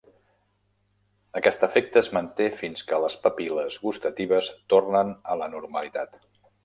[1.41, 6.19] Aquest efecte es manté fins que les papil·les gustatives tornen a la normalitat.